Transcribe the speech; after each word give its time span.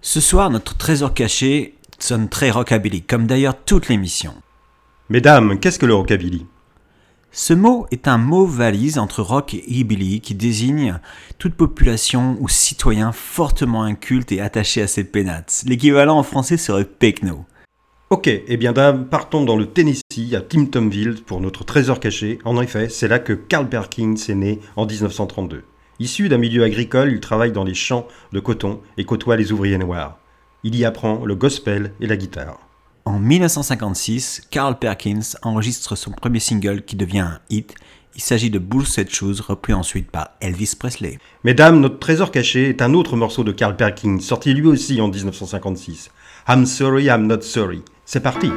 Ce 0.00 0.20
soir, 0.20 0.48
notre 0.50 0.76
trésor 0.76 1.12
caché 1.12 1.74
sonne 1.98 2.28
très 2.28 2.50
rockabilly, 2.50 3.02
comme 3.02 3.26
d'ailleurs 3.26 3.56
toute 3.64 3.88
l'émission. 3.88 4.32
Mesdames, 5.08 5.58
qu'est-ce 5.58 5.78
que 5.78 5.86
le 5.86 5.94
rockabilly? 5.94 6.46
Ce 7.32 7.52
mot 7.52 7.86
est 7.90 8.06
un 8.08 8.16
mot 8.16 8.46
valise 8.46 8.98
entre 8.98 9.22
rock 9.22 9.54
et 9.54 9.64
hillbilly 9.66 10.20
qui 10.20 10.34
désigne 10.34 11.00
toute 11.38 11.54
population 11.54 12.36
ou 12.40 12.48
citoyen 12.48 13.12
fortement 13.12 13.82
inculte 13.82 14.32
et 14.32 14.40
attaché 14.40 14.82
à 14.82 14.86
ses 14.86 15.04
pénates. 15.04 15.64
L'équivalent 15.66 16.18
en 16.18 16.22
français 16.22 16.56
serait 16.56 16.84
pecno. 16.84 17.44
Ok, 18.10 18.28
eh 18.28 18.56
bien 18.56 18.72
dames, 18.72 19.06
partons 19.06 19.44
dans 19.44 19.56
le 19.56 19.66
Tennessee, 19.66 20.34
à 20.34 20.40
Timptonville, 20.40 21.22
pour 21.26 21.40
notre 21.40 21.64
trésor 21.64 22.00
caché. 22.00 22.38
En 22.44 22.60
effet, 22.62 22.88
c'est 22.88 23.08
là 23.08 23.18
que 23.18 23.34
Carl 23.34 23.68
Perkins 23.68 24.14
est 24.14 24.34
né 24.34 24.60
en 24.76 24.86
1932. 24.86 25.64
Issu 26.00 26.28
d'un 26.28 26.38
milieu 26.38 26.62
agricole, 26.62 27.12
il 27.12 27.20
travaille 27.20 27.52
dans 27.52 27.64
les 27.64 27.74
champs 27.74 28.06
de 28.32 28.40
coton 28.40 28.80
et 28.96 29.04
côtoie 29.04 29.36
les 29.36 29.50
ouvriers 29.52 29.78
noirs. 29.78 30.18
Il 30.62 30.76
y 30.76 30.84
apprend 30.84 31.24
le 31.24 31.34
gospel 31.34 31.92
et 32.00 32.06
la 32.06 32.16
guitare. 32.16 32.58
En 33.04 33.18
1956, 33.18 34.42
Carl 34.50 34.78
Perkins 34.78 35.36
enregistre 35.42 35.96
son 35.96 36.10
premier 36.10 36.40
single 36.40 36.82
qui 36.82 36.94
devient 36.94 37.20
un 37.20 37.40
hit. 37.50 37.74
Il 38.14 38.20
s'agit 38.20 38.50
de 38.50 38.58
Bullset 38.58 39.06
Shoes, 39.08 39.40
repris 39.40 39.72
ensuite 39.72 40.10
par 40.10 40.30
Elvis 40.40 40.74
Presley. 40.78 41.18
Mesdames, 41.42 41.80
notre 41.80 41.98
trésor 41.98 42.30
caché 42.30 42.68
est 42.68 42.82
un 42.82 42.94
autre 42.94 43.16
morceau 43.16 43.44
de 43.44 43.52
Carl 43.52 43.76
Perkins, 43.76 44.20
sorti 44.20 44.54
lui 44.54 44.66
aussi 44.66 45.00
en 45.00 45.08
1956. 45.08 46.10
I'm 46.48 46.66
sorry, 46.66 47.04
I'm 47.06 47.26
not 47.26 47.42
sorry. 47.42 47.82
C'est 48.04 48.22
parti. 48.22 48.50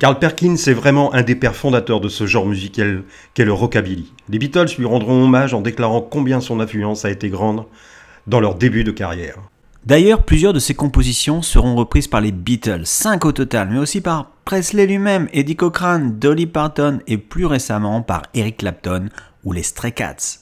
Carl 0.00 0.18
Perkins 0.18 0.56
est 0.56 0.72
vraiment 0.72 1.12
un 1.12 1.20
des 1.20 1.34
pères 1.34 1.54
fondateurs 1.54 2.00
de 2.00 2.08
ce 2.08 2.26
genre 2.26 2.46
musical 2.46 3.02
qu'est 3.34 3.44
le 3.44 3.52
rockabilly. 3.52 4.10
Les 4.30 4.38
Beatles 4.38 4.74
lui 4.78 4.86
rendront 4.86 5.24
hommage 5.24 5.52
en 5.52 5.60
déclarant 5.60 6.00
combien 6.00 6.40
son 6.40 6.58
influence 6.58 7.04
a 7.04 7.10
été 7.10 7.28
grande 7.28 7.66
dans 8.26 8.40
leur 8.40 8.54
début 8.54 8.82
de 8.82 8.92
carrière. 8.92 9.36
D'ailleurs, 9.84 10.22
plusieurs 10.22 10.54
de 10.54 10.58
ses 10.58 10.72
compositions 10.72 11.42
seront 11.42 11.76
reprises 11.76 12.08
par 12.08 12.22
les 12.22 12.32
Beatles, 12.32 12.86
5 12.86 13.26
au 13.26 13.32
total, 13.32 13.68
mais 13.70 13.78
aussi 13.78 14.00
par 14.00 14.30
Presley 14.46 14.86
lui-même, 14.86 15.28
Eddie 15.34 15.56
Cochran, 15.56 15.98
Dolly 15.98 16.46
Parton 16.46 17.00
et 17.06 17.18
plus 17.18 17.44
récemment 17.44 18.00
par 18.00 18.22
Eric 18.32 18.56
Clapton 18.56 19.10
ou 19.44 19.52
les 19.52 19.62
Stray 19.62 19.92
Cats. 19.92 20.38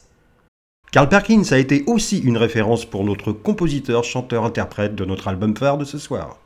Carl 0.93 1.09
Perkins 1.09 1.43
a 1.51 1.59
été 1.59 1.83
aussi 1.89 2.21
une 2.21 2.37
référence 2.37 2.85
pour 2.85 3.03
notre 3.03 3.33
compositeur, 3.33 4.05
chanteur, 4.05 4.45
interprète 4.45 4.95
de 4.95 5.05
notre 5.05 5.27
album 5.27 5.57
phare 5.57 5.79
de 5.79 5.85
ce 5.85 5.99
soir. 5.99 6.39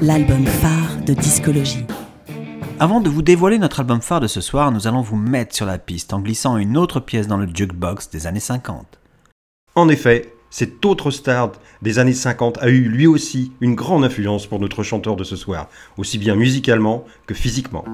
L'album 0.00 0.46
phare 0.46 0.96
de 1.04 1.12
Discologie. 1.12 1.84
Avant 2.78 3.00
de 3.00 3.08
vous 3.08 3.22
dévoiler 3.22 3.58
notre 3.58 3.80
album 3.80 4.00
phare 4.00 4.20
de 4.20 4.28
ce 4.28 4.40
soir, 4.40 4.70
nous 4.70 4.86
allons 4.86 5.00
vous 5.00 5.16
mettre 5.16 5.56
sur 5.56 5.66
la 5.66 5.78
piste 5.78 6.12
en 6.12 6.20
glissant 6.20 6.56
une 6.56 6.76
autre 6.76 7.00
pièce 7.00 7.26
dans 7.26 7.36
le 7.36 7.48
jukebox 7.52 8.10
des 8.10 8.26
années 8.28 8.38
50. 8.38 8.98
En 9.74 9.88
effet, 9.88 10.32
Cet 10.50 10.86
autre 10.86 11.10
star 11.10 11.52
des 11.82 11.98
années 11.98 12.14
50 12.14 12.58
a 12.62 12.68
eu 12.68 12.88
lui 12.88 13.06
aussi 13.06 13.52
une 13.60 13.74
grande 13.74 14.02
influence 14.02 14.46
pour 14.46 14.60
notre 14.60 14.82
chanteur 14.82 15.14
de 15.14 15.24
ce 15.24 15.36
soir, 15.36 15.68
aussi 15.98 16.16
bien 16.16 16.36
musicalement 16.36 17.04
que 17.26 17.34
physiquement. 17.34 17.84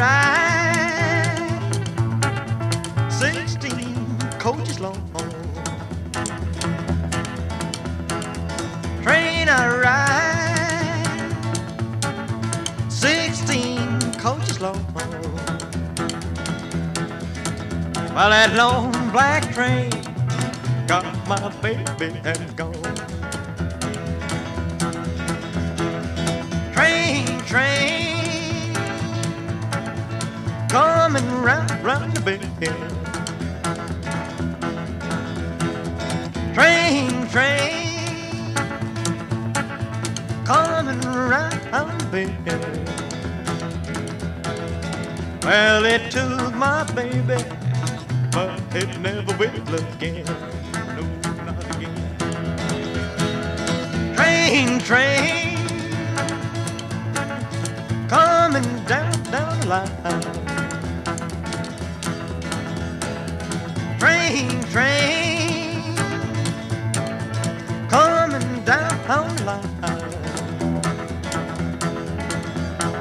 train 0.00 0.39
long. 4.80 4.96
Train 9.02 9.48
I 9.48 9.66
ride, 9.82 11.32
sixteen 12.90 14.00
coaches 14.12 14.60
long. 14.60 14.84
Well, 18.14 18.30
that 18.30 18.54
long 18.54 18.92
black 19.12 19.52
train 19.52 19.90
got 20.86 21.04
my 21.28 21.48
baby 21.62 21.84
and 22.24 22.56
gone. 22.56 22.72
Train, 26.72 27.26
train, 27.44 28.74
coming 30.68 31.28
round, 31.42 31.70
round 31.84 32.14
the 32.16 32.20
bend. 32.20 32.99
Train, 37.30 38.54
coming 40.44 41.00
round 41.00 42.10
bend. 42.10 42.36
Well, 45.44 45.84
it 45.84 46.10
took 46.10 46.52
my 46.54 46.82
baby, 46.92 47.44
but 48.32 48.60
it 48.74 48.98
never 48.98 49.32
will 49.38 49.74
again. 49.74 50.24
No, 50.96 51.02
not 51.44 51.64
again. 51.76 51.94
Train, 54.16 54.80
train, 54.80 55.56
coming 58.08 58.84
down, 58.86 59.12
down 59.30 59.60
the 59.60 59.66
line. 59.68 59.96
Train, 64.00 64.62
train, 64.72 65.29
coming 69.10 69.44
line. 69.44 69.68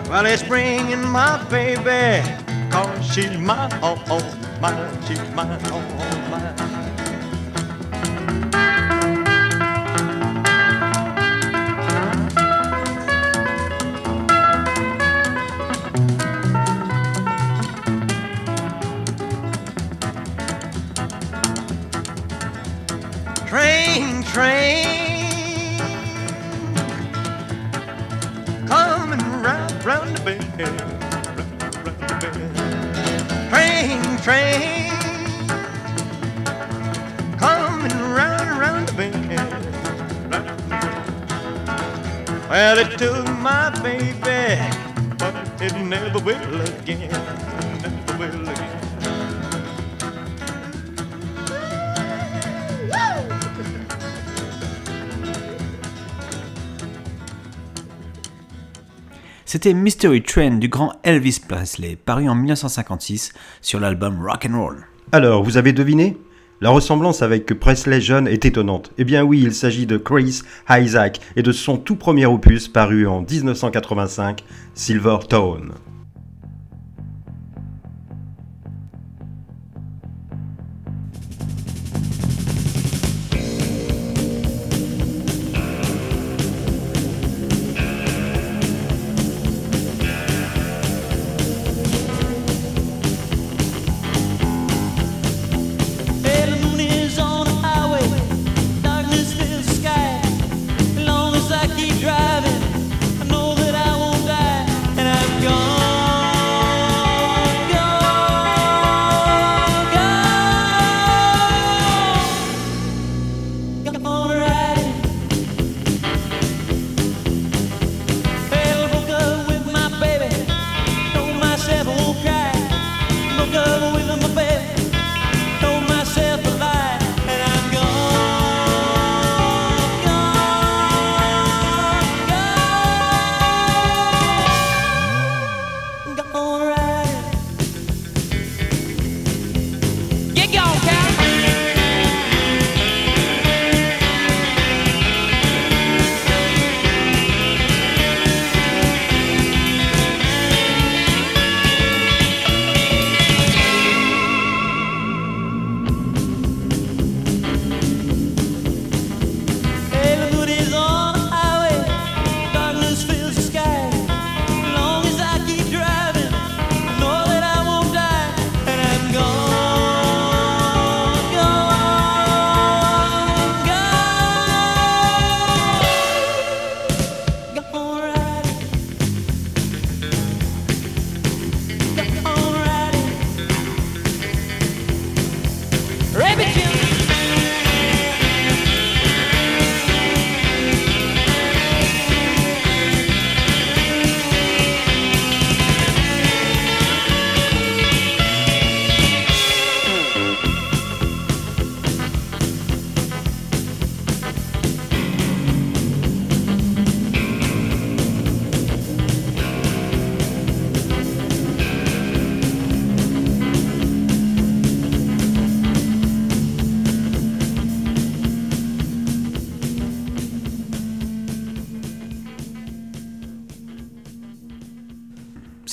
Well, 0.10 0.26
it's 0.26 0.42
bringing 0.42 1.08
my 1.08 1.38
baby, 1.52 2.28
cause 2.72 3.14
she's 3.14 3.38
mine, 3.38 3.70
oh, 3.84 4.04
oh, 4.10 4.60
mine, 4.60 4.90
she's 5.06 5.22
mine, 5.36 5.62
oh, 5.66 5.86
oh, 6.00 6.19
Train, 30.60 30.76
train, 34.18 34.92
coming 37.38 37.98
round, 38.12 38.60
round 38.60 38.90
the 38.90 38.94
bend. 38.98 39.30
Well, 42.50 42.78
it 42.78 42.98
took 42.98 43.26
my 43.40 43.70
baby, 43.82 44.60
but 45.18 45.34
it 45.62 45.74
never 45.80 46.20
will 46.20 46.60
again, 46.60 47.10
C'était 59.52 59.74
Mystery 59.74 60.22
Train 60.22 60.58
du 60.58 60.68
grand 60.68 60.94
Elvis 61.02 61.40
Presley, 61.48 61.96
paru 61.96 62.30
en 62.30 62.36
1956 62.36 63.34
sur 63.62 63.80
l'album 63.80 64.24
Rock 64.24 64.46
and 64.48 64.56
Roll. 64.56 64.86
Alors, 65.12 65.42
vous 65.42 65.58
avez 65.58 65.74
deviné? 65.74 66.18
La 66.62 66.70
ressemblance 66.70 67.24
avec 67.24 67.48
Presley 67.60 68.00
jeune 68.00 68.28
est 68.28 68.46
étonnante. 68.46 68.92
Eh 69.00 69.06
bien 69.06 69.24
oui, 69.24 69.42
il 69.42 69.56
s'agit 69.56 69.88
de 69.88 69.98
Chris 69.98 70.44
Isaac 70.70 71.20
et 71.36 71.42
de 71.42 71.52
son 71.52 71.78
tout 71.78 71.96
premier 71.96 72.28
opus 72.28 72.68
paru 72.68 73.08
en 73.08 73.22
1985, 73.22 74.44
Silver 74.76 75.18
Tone. 75.28 75.72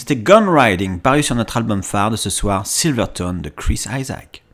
c'était 0.09 0.23
Gun 0.23 0.47
Riding, 0.49 1.01
paru 1.01 1.25
sur 1.25 1.35
notre 1.35 1.57
album 1.57 1.83
phare 1.83 2.13
de 2.13 2.17
ce 2.17 2.31
soir, 2.31 2.65
Silverton 2.65 3.41
de 3.43 3.49
Chris 3.49 3.87
Isaac. 3.93 4.45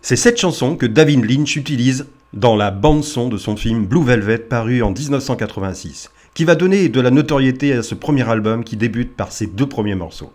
C'est 0.00 0.16
cette 0.16 0.40
chanson 0.40 0.74
que 0.74 0.86
David 0.86 1.24
Lynch 1.24 1.54
utilise 1.54 2.08
dans 2.32 2.56
la 2.56 2.72
bande-son 2.72 3.28
de 3.28 3.36
son 3.36 3.54
film 3.56 3.86
Blue 3.86 4.02
Velvet 4.02 4.38
paru 4.38 4.82
en 4.82 4.90
1986, 4.90 6.10
qui 6.34 6.44
va 6.44 6.56
donner 6.56 6.88
de 6.88 7.00
la 7.00 7.12
notoriété 7.12 7.72
à 7.74 7.84
ce 7.84 7.94
premier 7.94 8.28
album 8.28 8.64
qui 8.64 8.76
débute 8.76 9.14
par 9.14 9.30
ses 9.30 9.46
deux 9.46 9.68
premiers 9.68 9.94
morceaux. 9.94 10.32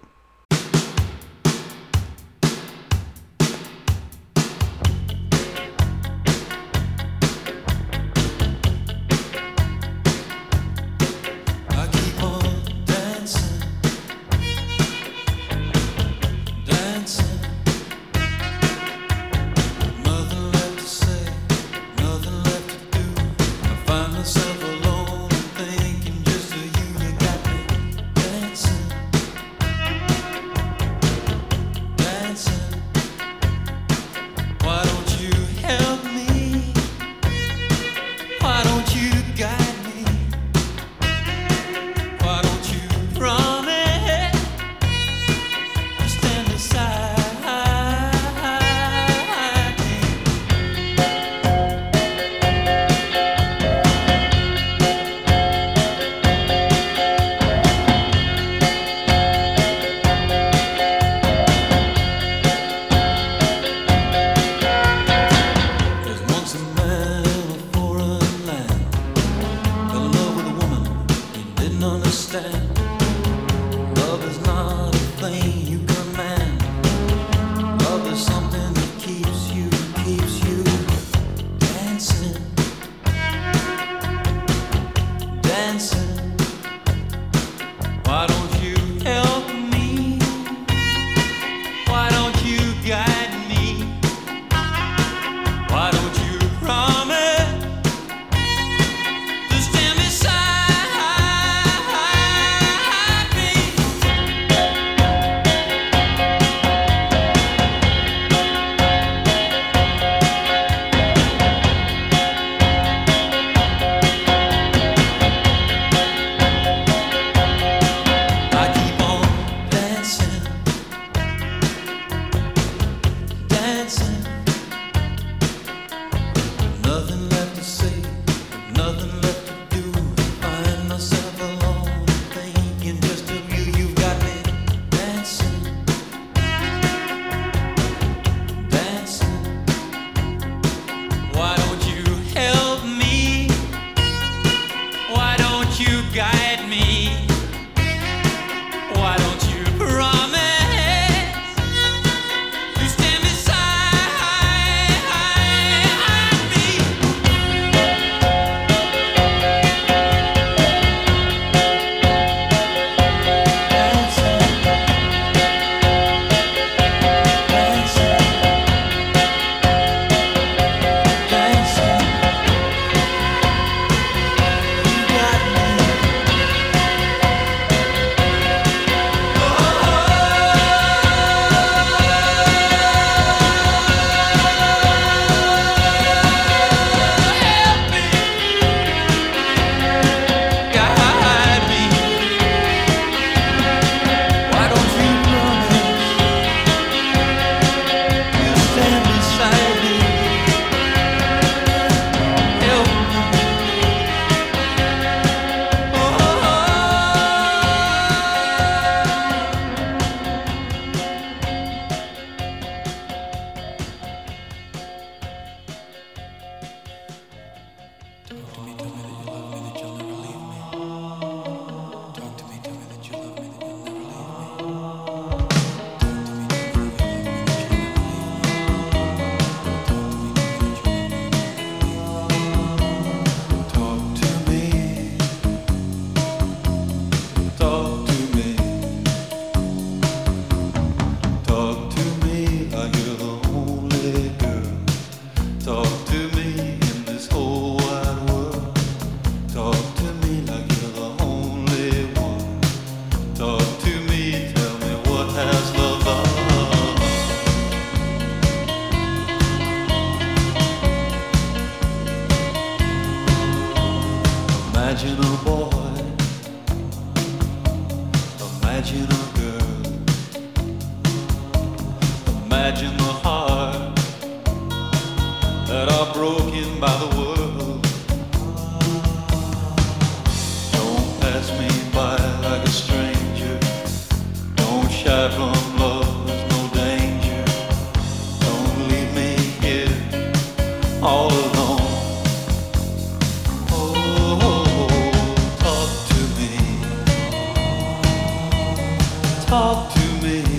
Talk 299.47 299.93
to 299.93 299.99
me. 300.21 300.56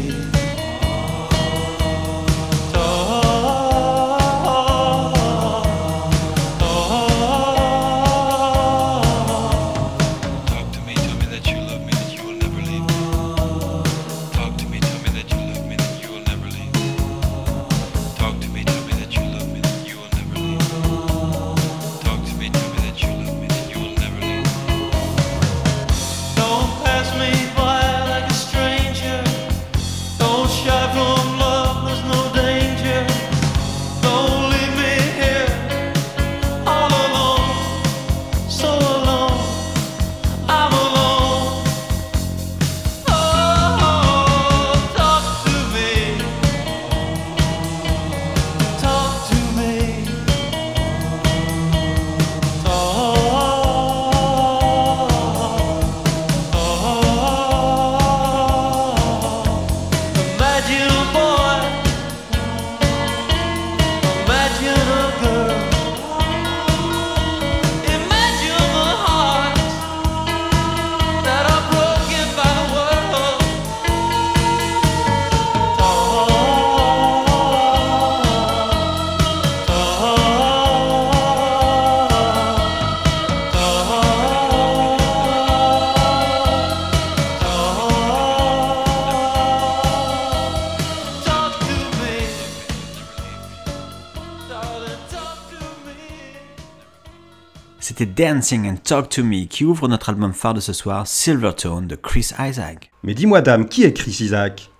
C'était 97.99 98.27
Dancing 98.27 98.71
and 98.71 98.77
Talk 98.77 99.09
to 99.09 99.25
Me 99.25 99.47
qui 99.47 99.65
ouvre 99.65 99.89
notre 99.89 100.11
album 100.11 100.33
phare 100.33 100.55
de 100.55 100.61
ce 100.61 100.73
soir, 100.73 101.05
Silvertone 101.09 101.89
de 101.89 101.97
Chris 101.97 102.31
Isaac. 102.39 102.93
Mais 103.03 103.13
dis-moi, 103.13 103.41
dame, 103.41 103.67
qui 103.67 103.83
est 103.83 103.93
Chris 103.93 104.19
Isaac? 104.21 104.71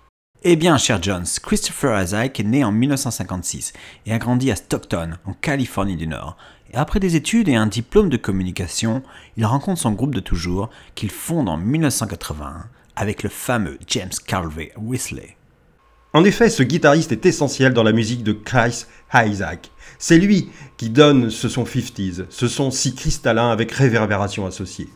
Eh 0.45 0.55
bien, 0.55 0.77
cher 0.77 1.03
Jones, 1.03 1.25
Christopher 1.43 2.01
Isaac 2.01 2.39
est 2.39 2.45
né 2.45 2.63
en 2.63 2.71
1956 2.71 3.73
et 4.05 4.13
a 4.13 4.19
grandi 4.19 4.51
à 4.51 4.55
Stockton, 4.55 5.15
en 5.25 5.33
Californie 5.33 5.97
du 5.97 6.07
Nord. 6.07 6.37
Et 6.71 6.77
après 6.77 7.01
des 7.01 7.17
études 7.17 7.49
et 7.49 7.55
un 7.55 7.67
diplôme 7.67 8.07
de 8.07 8.15
communication, 8.15 9.03
il 9.35 9.45
rencontre 9.45 9.81
son 9.81 9.91
groupe 9.91 10.15
de 10.15 10.21
toujours 10.21 10.69
qu'il 10.95 11.11
fonde 11.11 11.49
en 11.49 11.57
1981 11.57 12.69
avec 12.95 13.23
le 13.23 13.29
fameux 13.29 13.79
James 13.87 14.13
Calvey 14.25 14.71
Whistler. 14.77 15.35
En 16.13 16.23
effet, 16.23 16.49
ce 16.49 16.63
guitariste 16.63 17.11
est 17.11 17.27
essentiel 17.27 17.73
dans 17.73 17.83
la 17.83 17.91
musique 17.91 18.23
de 18.23 18.33
Chris 18.33 18.85
Isaac. 19.13 19.69
C'est 19.99 20.17
lui 20.17 20.49
qui 20.77 20.89
donne 20.89 21.29
ce 21.29 21.47
son 21.49 21.65
50s, 21.65 22.25
ce 22.29 22.47
son 22.47 22.71
si 22.71 22.95
cristallin 22.95 23.51
avec 23.51 23.71
réverbération 23.71 24.47
associée. 24.47 24.89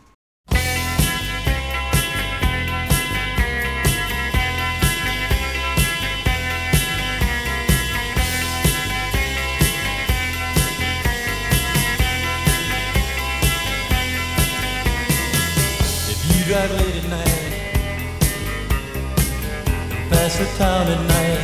Town 20.56 20.86
at 20.86 21.00
night, 21.08 21.40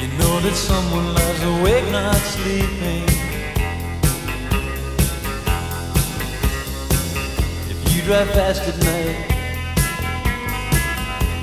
you 0.00 0.08
know 0.18 0.38
that 0.40 0.54
someone 0.54 1.12
lies 1.12 1.42
awake 1.42 1.90
not 1.90 2.14
sleeping. 2.14 3.02
If 7.68 7.78
you 7.92 8.02
drive 8.02 8.30
fast 8.30 8.62
at 8.62 8.78
night 8.78 9.16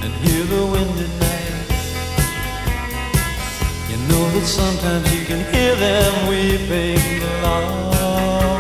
and 0.04 0.14
hear 0.24 0.46
the 0.46 0.66
wind 0.72 1.00
at 1.06 1.14
night, 1.28 1.54
you 3.90 3.98
know 4.08 4.30
that 4.32 4.46
sometimes 4.46 5.14
you 5.14 5.26
can 5.26 5.42
hear 5.54 5.76
them 5.76 6.28
weeping. 6.30 7.20
The 7.20 8.55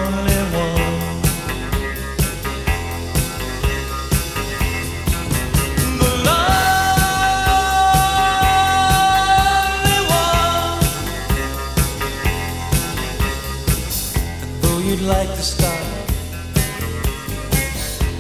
stop, 15.46 15.86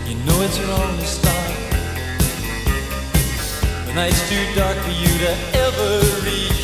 you 0.07 0.15
know 0.25 0.41
it's 0.43 0.59
wrong 0.59 0.95
to 0.99 1.07
stop. 1.07 1.51
The 3.87 3.93
night's 3.95 4.29
too 4.29 4.45
dark 4.53 4.77
for 4.77 4.91
you 4.91 5.13
to 5.25 5.31
ever 5.65 5.89
reach 6.23 6.54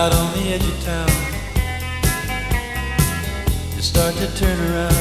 out 0.00 0.14
on 0.14 0.32
the 0.34 0.52
edge 0.54 0.64
of 0.64 0.84
town. 0.84 1.10
You 3.74 3.82
start 3.82 4.14
to 4.14 4.28
turn 4.36 4.58
around, 4.70 4.99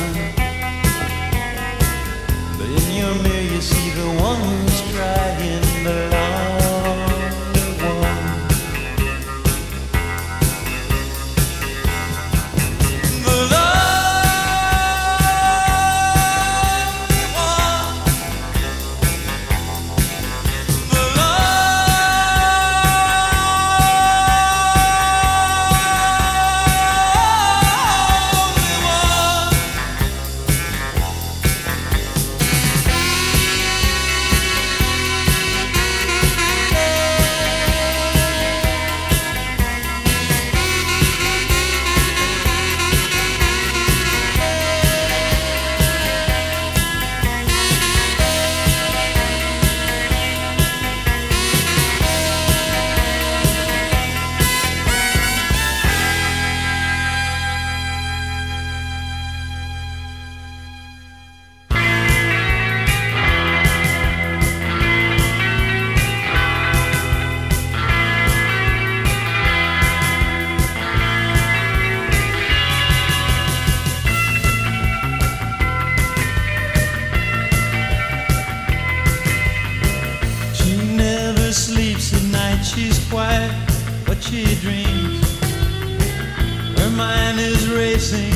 is 87.40 87.70
racing. 87.70 88.34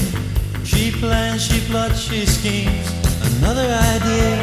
She 0.63 0.91
plans, 0.91 1.45
she 1.45 1.59
plots, 1.67 1.99
she 1.99 2.25
schemes. 2.25 2.87
Another 3.37 3.67
idea. 3.95 4.35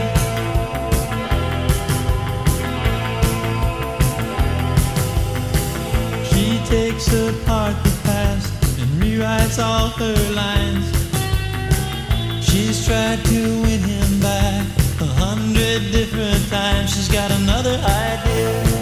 She 6.30 6.58
takes 6.66 7.06
apart 7.12 7.76
the 7.84 7.94
past 8.04 8.52
and 8.80 8.90
rewrites 9.02 9.58
all 9.62 9.88
her 10.00 10.18
lines. 10.34 10.86
She's 12.44 12.86
tried 12.86 13.24
to 13.24 13.40
win 13.62 13.80
him 13.80 14.20
back 14.20 14.66
a 15.00 15.10
hundred 15.24 15.90
different 15.92 16.48
times. 16.48 16.94
She's 16.94 17.08
got 17.08 17.30
another 17.30 17.76
idea. 17.84 18.79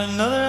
Another 0.00 0.39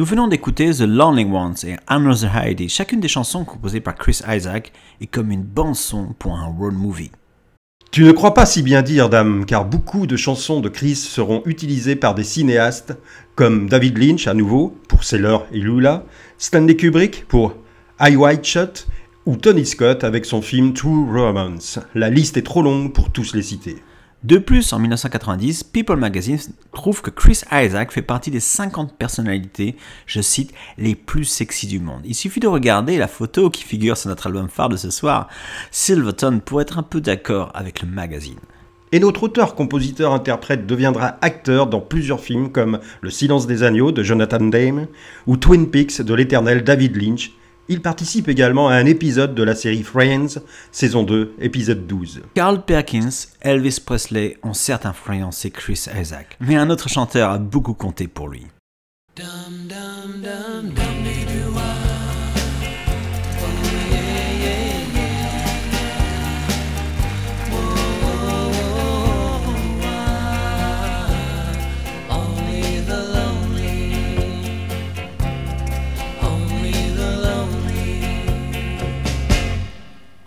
Nous 0.00 0.06
venons 0.06 0.28
d'écouter 0.28 0.70
The 0.70 0.86
Lonely 0.86 1.26
Ones 1.26 1.56
et 1.64 1.76
Another 1.86 2.34
Heidi, 2.34 2.70
chacune 2.70 3.00
des 3.00 3.06
chansons 3.06 3.44
composées 3.44 3.82
par 3.82 3.96
Chris 3.96 4.22
Isaac 4.26 4.72
et 5.02 5.06
comme 5.06 5.30
une 5.30 5.42
bande-son 5.42 6.14
pour 6.18 6.38
un 6.38 6.46
road 6.46 6.72
movie. 6.72 7.10
Tu 7.90 8.04
ne 8.04 8.12
crois 8.12 8.32
pas 8.32 8.46
si 8.46 8.62
bien 8.62 8.80
dire, 8.80 9.10
dame, 9.10 9.44
car 9.44 9.66
beaucoup 9.66 10.06
de 10.06 10.16
chansons 10.16 10.60
de 10.60 10.70
Chris 10.70 10.96
seront 10.96 11.42
utilisées 11.44 11.96
par 11.96 12.14
des 12.14 12.24
cinéastes 12.24 12.96
comme 13.34 13.68
David 13.68 13.98
Lynch 13.98 14.26
à 14.26 14.32
nouveau 14.32 14.74
pour 14.88 15.04
Sailor 15.04 15.46
et 15.52 15.58
Lula, 15.58 16.06
Stanley 16.38 16.76
Kubrick 16.76 17.28
pour 17.28 17.52
Eye 18.00 18.16
White 18.16 18.46
Shot 18.46 18.86
ou 19.26 19.36
Tony 19.36 19.66
Scott 19.66 20.02
avec 20.02 20.24
son 20.24 20.40
film 20.40 20.72
True 20.72 21.10
Romance. 21.12 21.78
La 21.94 22.08
liste 22.08 22.38
est 22.38 22.42
trop 22.42 22.62
longue 22.62 22.94
pour 22.94 23.10
tous 23.10 23.34
les 23.34 23.42
citer. 23.42 23.76
De 24.22 24.36
plus, 24.36 24.74
en 24.74 24.78
1990, 24.78 25.64
People 25.64 25.96
Magazine 25.96 26.38
trouve 26.74 27.00
que 27.00 27.08
Chris 27.08 27.40
Isaac 27.50 27.90
fait 27.90 28.02
partie 28.02 28.30
des 28.30 28.38
50 28.40 28.98
personnalités, 28.98 29.76
je 30.04 30.20
cite, 30.20 30.52
les 30.76 30.94
plus 30.94 31.24
sexy 31.24 31.66
du 31.66 31.80
monde. 31.80 32.02
Il 32.04 32.14
suffit 32.14 32.40
de 32.40 32.46
regarder 32.46 32.98
la 32.98 33.08
photo 33.08 33.48
qui 33.48 33.64
figure 33.64 33.96
sur 33.96 34.10
notre 34.10 34.26
album 34.26 34.50
phare 34.50 34.68
de 34.68 34.76
ce 34.76 34.90
soir, 34.90 35.28
Silverton, 35.70 36.42
pour 36.44 36.60
être 36.60 36.78
un 36.78 36.82
peu 36.82 37.00
d'accord 37.00 37.50
avec 37.54 37.80
le 37.80 37.88
magazine. 37.88 38.38
Et 38.92 39.00
notre 39.00 39.22
auteur-compositeur-interprète 39.22 40.66
deviendra 40.66 41.16
acteur 41.22 41.66
dans 41.68 41.80
plusieurs 41.80 42.20
films 42.20 42.52
comme 42.52 42.80
Le 43.00 43.08
silence 43.08 43.46
des 43.46 43.62
agneaux 43.62 43.90
de 43.90 44.02
Jonathan 44.02 44.44
Demme 44.44 44.86
ou 45.26 45.38
Twin 45.38 45.70
Peaks 45.70 46.02
de 46.02 46.12
l'éternel 46.12 46.62
David 46.62 46.94
Lynch. 47.00 47.32
Il 47.70 47.82
participe 47.82 48.28
également 48.28 48.68
à 48.68 48.74
un 48.74 48.84
épisode 48.84 49.36
de 49.36 49.44
la 49.44 49.54
série 49.54 49.84
Friends, 49.84 50.40
saison 50.72 51.04
2, 51.04 51.36
épisode 51.40 51.86
12. 51.86 52.22
Carl 52.34 52.64
Perkins, 52.64 53.28
Elvis 53.42 53.78
Presley 53.86 54.36
ont 54.42 54.54
certes 54.54 54.86
influencé 54.86 55.52
Chris 55.52 55.86
Isaac, 55.96 56.36
mais 56.40 56.56
un 56.56 56.68
autre 56.68 56.88
chanteur 56.88 57.30
a 57.30 57.38
beaucoup 57.38 57.74
compté 57.74 58.08
pour 58.08 58.28
lui. 58.28 58.48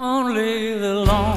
Only 0.03 0.77
the 0.77 0.93
lonely 0.93 1.32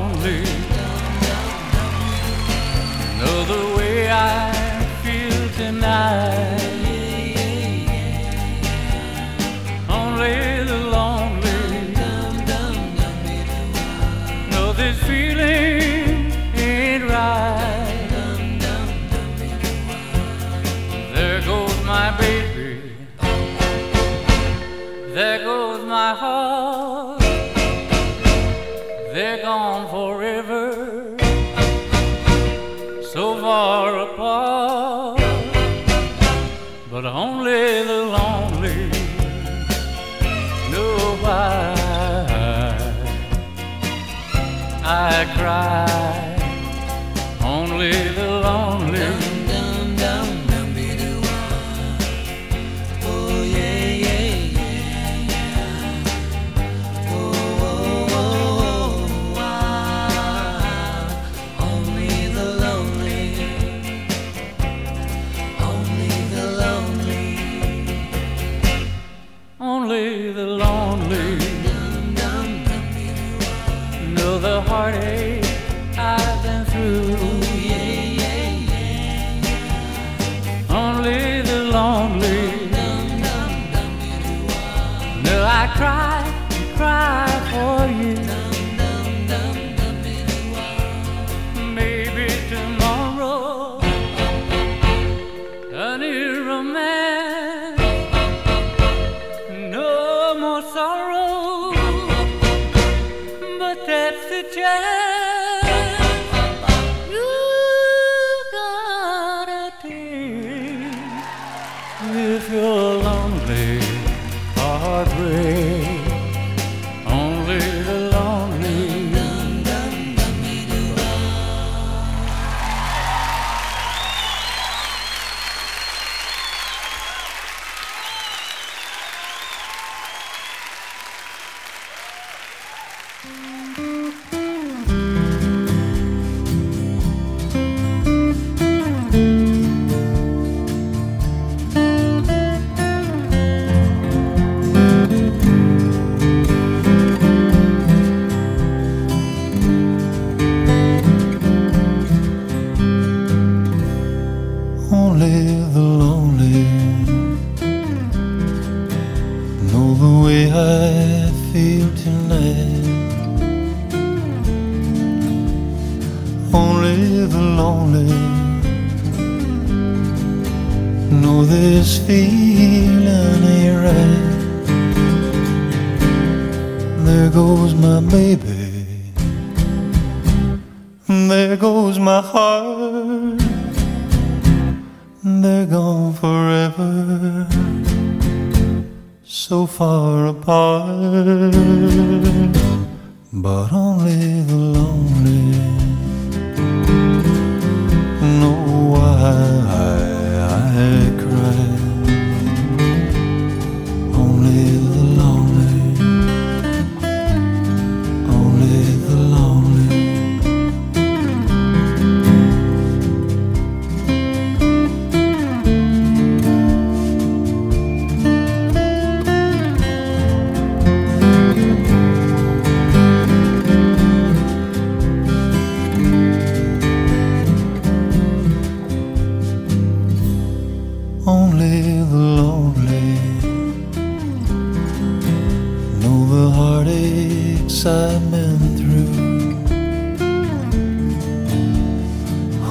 I've 238.08 238.30
been 238.30 238.58
through. 238.78 239.14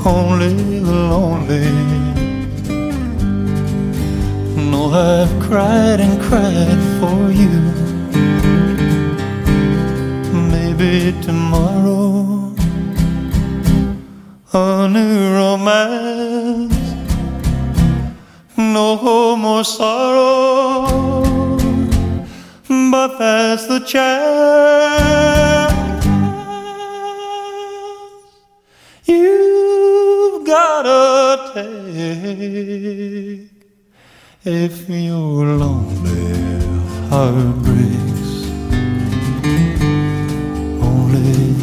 Only 0.05 0.79
the 0.79 0.99
lonely 1.11 1.71
know 4.69 4.85
I've 4.93 5.33
cried 5.45 5.99
and 5.99 6.15
cried 6.27 6.81
for 6.99 7.19
you. 7.41 7.55
Maybe 10.53 10.91
tomorrow 11.21 12.53
a 14.53 14.87
new 14.87 15.33
romance 15.41 16.79
no 18.57 19.35
more 19.35 19.65
sorrow, 19.65 21.24
but 22.95 23.17
that's 23.17 23.65
the 23.67 23.79
chance 23.79 24.85
you've 29.05 30.45
gotta 30.47 31.51
take 31.53 33.49
if 34.45 34.89
your 34.89 35.45
lonely 35.63 36.35
heart 37.09 37.55
breaks. 37.65 38.33
Only 40.89 41.54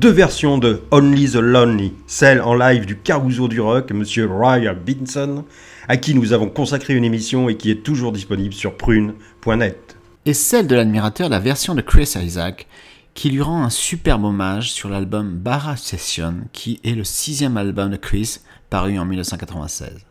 Deux 0.00 0.12
versions 0.12 0.56
de 0.56 0.80
Only 0.92 1.32
the 1.32 1.34
Lonely, 1.34 1.92
celle 2.06 2.40
en 2.40 2.54
live 2.54 2.86
du 2.86 2.96
Caruso 2.96 3.48
du 3.48 3.60
rock, 3.60 3.92
Monsieur 3.92 4.30
Ryan 4.32 4.74
Binson, 4.74 5.44
à 5.88 5.98
qui 5.98 6.14
nous 6.14 6.32
avons 6.32 6.48
consacré 6.48 6.94
une 6.94 7.04
émission 7.04 7.50
et 7.50 7.58
qui 7.58 7.70
est 7.70 7.82
toujours 7.82 8.10
disponible 8.10 8.54
sur 8.54 8.78
prune.net. 8.78 9.98
Et 10.24 10.32
celle 10.32 10.66
de 10.66 10.74
l'admirateur, 10.74 11.28
la 11.28 11.38
version 11.38 11.74
de 11.74 11.82
Chris 11.82 12.14
Isaac, 12.16 12.66
qui 13.12 13.28
lui 13.28 13.42
rend 13.42 13.62
un 13.62 13.68
superbe 13.68 14.24
hommage 14.24 14.72
sur 14.72 14.88
l'album 14.88 15.34
Barra 15.34 15.76
Session, 15.76 16.34
qui 16.54 16.80
est 16.82 16.94
le 16.94 17.04
sixième 17.04 17.58
album 17.58 17.90
de 17.90 17.98
Chris, 17.98 18.38
paru 18.70 18.98
en 18.98 19.04
1996. 19.04 20.06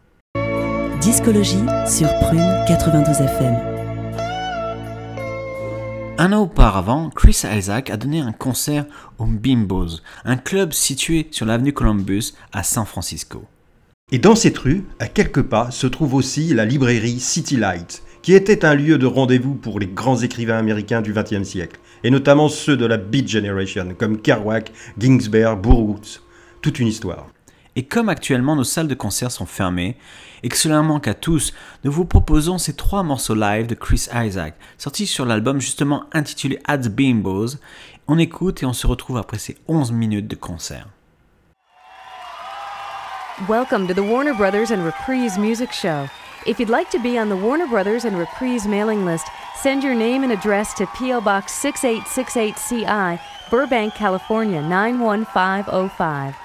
Discologie 1.02 1.66
sur 1.88 2.10
Prune 2.20 2.64
92 2.68 3.22
FM. 3.22 3.79
Un 6.22 6.34
an 6.34 6.42
auparavant, 6.42 7.10
Chris 7.10 7.44
Isaac 7.50 7.90
a 7.90 7.96
donné 7.96 8.20
un 8.20 8.34
concert 8.34 8.86
au 9.20 9.26
Bimbos, 9.26 10.02
un 10.26 10.36
club 10.36 10.74
situé 10.74 11.28
sur 11.32 11.46
l'avenue 11.46 11.72
Columbus 11.72 12.34
à 12.52 12.62
San 12.64 12.86
Francisco. 12.86 13.46
Et 14.12 14.20
dans 14.20 14.36
cette 14.36 14.58
rue, 14.58 14.84
à 15.00 15.08
quelques 15.08 15.44
pas, 15.44 15.72
se 15.72 15.88
trouve 15.88 16.16
aussi 16.16 16.54
la 16.54 16.66
librairie 16.66 17.22
City 17.22 17.56
Light, 17.56 18.04
qui 18.22 18.34
était 18.34 18.66
un 18.66 18.76
lieu 18.76 18.98
de 18.98 19.06
rendez-vous 19.06 19.56
pour 19.56 19.80
les 19.80 19.88
grands 19.88 20.18
écrivains 20.18 20.58
américains 20.58 21.02
du 21.02 21.14
XXe 21.14 21.48
siècle, 21.48 21.80
et 22.04 22.12
notamment 22.12 22.50
ceux 22.50 22.76
de 22.76 22.86
la 22.86 22.98
Beat 22.98 23.30
Generation, 23.30 23.96
comme 23.98 24.22
Kerouac, 24.22 24.74
Ginsberg, 25.00 25.62
Burroughs. 25.62 26.20
Toute 26.62 26.80
une 26.80 26.88
histoire. 26.88 27.28
Et 27.78 27.84
comme 27.84 28.10
actuellement 28.10 28.58
nos 28.58 28.66
salles 28.66 28.90
de 28.90 28.94
concert 28.94 29.32
sont 29.32 29.46
fermées 29.46 29.96
et 30.44 30.50
que 30.50 30.58
cela 30.58 30.82
manque 30.82 31.08
à 31.08 31.14
tous, 31.14 31.54
nous 31.84 31.92
vous 31.92 32.06
proposons 32.06 32.58
ces 32.58 32.74
trois 32.74 33.04
morceaux 33.04 33.36
live 33.36 33.68
de 33.68 33.76
Chris 33.76 34.08
Isaac, 34.14 34.56
sortis 34.78 35.08
sur 35.08 35.26
l'album 35.26 35.60
justement 35.60 36.06
intitulé 36.14 36.60
At 36.66 36.80
the 36.80 36.90
Bimbos. 36.90 37.58
On 38.08 38.18
écoute 38.18 38.64
et 38.64 38.66
on 38.66 38.74
se 38.74 38.88
retrouve 38.88 39.18
après 39.18 39.38
ces 39.38 39.58
11 39.68 39.92
minutes 39.92 40.28
de 40.28 40.36
concert. 40.36 40.88
Welcome 43.48 43.88
to 43.88 43.94
the 43.94 44.04
Warner 44.04 44.34
Brothers 44.34 44.72
and 44.72 44.84
Reprise 44.84 45.38
Music 45.38 45.72
Show. 45.72 46.10
If 46.46 46.60
you'd 46.60 46.70
like 46.70 46.90
to 46.92 47.00
be 47.00 47.18
on 47.18 47.30
the 47.30 47.36
Warner 47.36 47.68
Brothers 47.68 48.06
and 48.06 48.18
Reprise 48.18 48.68
mailing 48.68 49.06
list, 49.06 49.28
send 49.56 49.84
your 49.84 49.96
name 49.96 50.24
and 50.24 50.32
address 50.32 50.74
to 50.76 50.88
P.O. 50.98 51.22
Box 51.22 51.54
6868CI, 51.62 53.20
Burbank, 53.50 53.94
California 53.94 54.62
91505. 54.62 56.36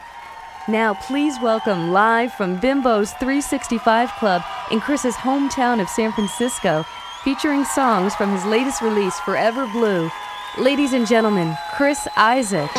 Now, 0.66 0.94
please 0.94 1.38
welcome 1.42 1.92
live 1.92 2.32
from 2.32 2.58
Bimbo's 2.58 3.12
365 3.12 4.10
Club 4.12 4.42
in 4.70 4.80
Chris's 4.80 5.14
hometown 5.14 5.78
of 5.78 5.90
San 5.90 6.10
Francisco, 6.12 6.86
featuring 7.22 7.64
songs 7.66 8.14
from 8.14 8.32
his 8.32 8.46
latest 8.46 8.80
release, 8.80 9.18
Forever 9.20 9.66
Blue. 9.66 10.10
Ladies 10.56 10.94
and 10.94 11.06
gentlemen, 11.06 11.54
Chris 11.74 12.08
Isaak. 12.16 12.70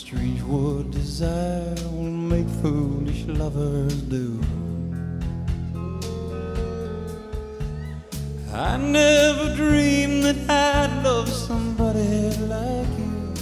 Strange 0.00 0.42
what 0.44 0.90
desire 0.90 1.74
will 1.92 2.16
make 2.32 2.48
foolish 2.62 3.26
lovers 3.26 4.00
do. 4.08 4.40
I 8.50 8.78
never 8.78 9.54
dreamed 9.54 10.24
that 10.24 10.40
I'd 10.48 11.04
love 11.04 11.28
somebody 11.28 12.30
like 12.54 12.92
you. 12.98 13.34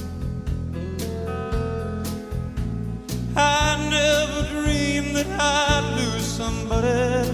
I 3.37 3.77
never 3.97 4.41
dreamed 4.51 5.15
that 5.15 5.31
I'd 5.39 5.85
lose 5.97 6.27
somebody. 6.27 7.28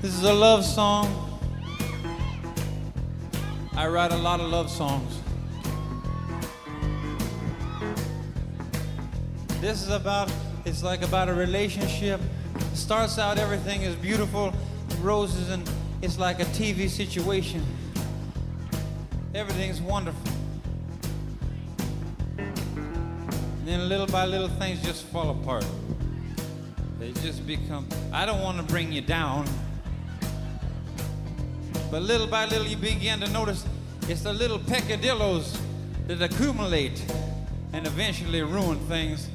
This 0.00 0.14
is 0.14 0.22
a 0.22 0.32
love 0.32 0.64
song. 0.64 1.12
I 3.74 3.88
write 3.88 4.12
a 4.12 4.16
lot 4.16 4.38
of 4.38 4.48
love 4.48 4.70
songs. 4.70 5.20
This 9.60 9.82
is 9.82 9.90
about, 9.90 10.32
it's 10.64 10.84
like 10.84 11.02
about 11.02 11.28
a 11.28 11.34
relationship. 11.34 12.20
It 12.54 12.76
starts 12.76 13.18
out, 13.18 13.38
everything 13.38 13.82
is 13.82 13.96
beautiful, 13.96 14.52
roses, 15.00 15.50
and 15.50 15.68
it's 16.00 16.16
like 16.16 16.38
a 16.38 16.44
TV 16.44 16.88
situation. 16.88 17.60
Everything's 19.34 19.80
wonderful. 19.80 20.32
And 22.38 23.66
then 23.66 23.88
little 23.88 24.06
by 24.06 24.26
little, 24.26 24.46
things 24.46 24.80
just 24.80 25.06
fall 25.06 25.30
apart. 25.30 25.66
They 27.00 27.10
just 27.14 27.44
become, 27.48 27.88
I 28.12 28.24
don't 28.26 28.42
want 28.42 28.58
to 28.58 28.62
bring 28.62 28.92
you 28.92 29.00
down. 29.00 29.44
But 31.90 32.02
little 32.02 32.26
by 32.26 32.44
little, 32.44 32.66
you 32.66 32.76
begin 32.76 33.20
to 33.20 33.30
notice 33.30 33.64
it's 34.08 34.22
the 34.22 34.32
little 34.32 34.58
peccadillos 34.58 35.58
that 36.06 36.20
accumulate 36.20 37.02
and 37.72 37.86
eventually 37.86 38.42
ruin 38.42 38.78
things. 38.88 39.28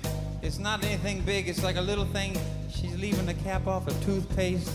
It's 0.44 0.60
not 0.60 0.84
anything 0.84 1.22
big, 1.22 1.48
it's 1.48 1.64
like 1.64 1.78
a 1.78 1.82
little 1.82 2.06
thing. 2.06 2.38
She's 2.70 2.96
leaving 2.98 3.26
the 3.26 3.34
cap 3.34 3.66
off 3.66 3.88
a 3.88 4.06
toothpaste. 4.06 4.72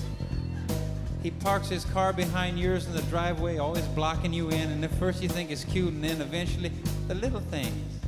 He 1.22 1.30
parks 1.30 1.68
his 1.68 1.84
car 1.84 2.12
behind 2.12 2.58
yours 2.58 2.86
in 2.86 2.94
the 2.94 3.02
driveway, 3.02 3.58
always 3.58 3.86
blocking 3.88 4.32
you 4.32 4.48
in. 4.50 4.70
And 4.70 4.84
at 4.84 4.90
first 4.92 5.22
you 5.22 5.28
think 5.28 5.50
it's 5.50 5.64
cute, 5.64 5.92
and 5.92 6.02
then 6.02 6.20
eventually, 6.20 6.72
the 7.06 7.14
little 7.14 7.40
things. 7.40 8.00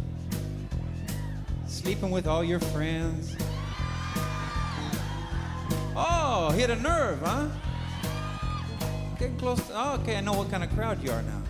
Sleeping 1.68 2.10
with 2.10 2.26
all 2.26 2.42
your 2.42 2.60
friends. 2.60 3.36
Oh, 5.94 6.52
hit 6.56 6.70
a 6.70 6.76
nerve, 6.76 7.20
huh? 7.20 7.48
Getting 9.20 9.36
close 9.36 9.60
to. 9.66 9.72
Oh, 9.74 9.98
okay, 10.00 10.16
I 10.16 10.22
know 10.22 10.32
what 10.32 10.50
kind 10.50 10.64
of 10.64 10.70
crowd 10.70 11.04
you 11.04 11.10
are 11.10 11.22
now. 11.22 11.42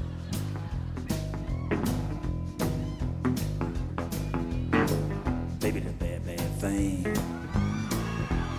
Baby, 5.61 5.79
the 5.79 5.93
bad, 5.93 6.27
bad 6.27 6.41
thing. 6.59 7.05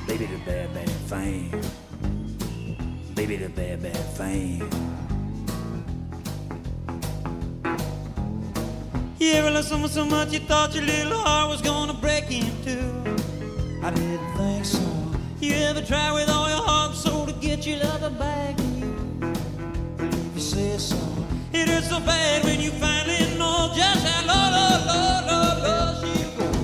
Baby, 0.07 0.27
the 0.27 0.37
bad, 0.45 0.73
bad 0.73 0.89
thing. 1.11 1.51
Baby, 3.13 3.35
the 3.35 3.49
bad, 3.49 3.83
bad 3.83 3.97
thing. 4.15 4.59
You 9.19 9.33
ever 9.33 9.51
loved 9.51 9.67
someone 9.67 9.89
so 9.89 10.05
much 10.05 10.31
you 10.31 10.39
thought 10.39 10.73
your 10.73 10.85
little 10.85 11.19
heart 11.19 11.49
was 11.49 11.61
gonna 11.61 11.93
break 11.95 12.31
in 12.31 12.49
two? 12.63 12.79
I 13.83 13.91
didn't 13.91 14.37
think 14.37 14.63
so. 14.63 14.79
You 15.41 15.55
ever 15.55 15.81
try 15.81 16.13
with 16.13 16.29
all 16.29 16.47
your 16.47 16.63
heart 16.65 16.91
and 16.91 16.97
soul 16.97 17.25
to 17.25 17.33
get 17.33 17.67
your 17.67 17.79
lover 17.79 18.09
back? 18.11 18.60
Say 20.51 20.77
so. 20.77 20.97
It 21.53 21.69
is 21.69 21.87
so 21.87 22.01
bad 22.01 22.43
when 22.43 22.59
you 22.59 22.71
finally 22.71 23.37
know 23.37 23.71
just 23.73 24.05
how 24.05 24.21
low, 24.27 24.47
low, 24.55 24.75
low, 24.89 25.07
low, 25.29 25.47
low 25.63 25.85
she 26.01 26.13
goes. 26.35 26.59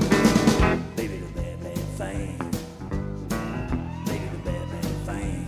Baby, 0.97 1.17
the 1.23 1.31
bad, 1.39 1.55
bad 1.63 1.83
thing. 1.95 2.37
Baby, 4.05 4.27
the 4.33 4.39
bad, 4.43 4.65
bad 4.73 4.91
thing. 5.07 5.45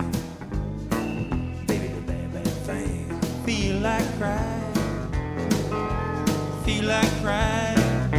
Baby, 1.66 1.88
the 1.88 2.00
bad, 2.00 2.32
bad 2.32 2.54
thing. 2.64 3.20
Feel 3.44 3.76
like 3.80 4.08
crying. 4.16 4.74
Feel 6.64 6.84
like 6.86 7.12
crying. 7.20 8.10